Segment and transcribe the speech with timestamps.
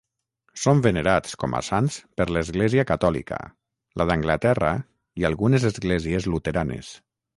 [0.59, 3.39] Són venerats com a sants per l'Església catòlica,
[4.03, 4.73] la d'Anglaterra
[5.23, 6.91] i algunes esglésies luteranes.